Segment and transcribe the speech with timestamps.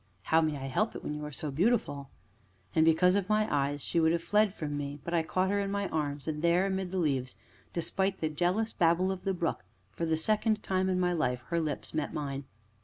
[0.23, 2.09] "How may I help it when you are so beautiful?"
[2.73, 5.59] And, because of my eyes, she would have fled from me, but I caught her
[5.59, 7.35] in my arms, and there, amid the leaves,
[7.71, 11.59] despite the jealous babble of the brook, for the second time in my life, her
[11.61, 12.45] lips met mine.